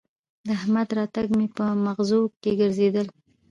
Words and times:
د 0.45 0.47
احمد 0.59 0.89
راتګ 0.97 1.27
مې 1.37 1.47
به 1.55 1.65
مغزو 1.85 2.21
کې 2.41 2.51
ګرځېدل 2.59 3.07